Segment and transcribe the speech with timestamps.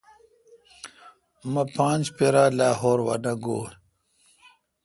[1.51, 3.63] مہ پانچ پرا°لاہور وہ نہ گوئ۔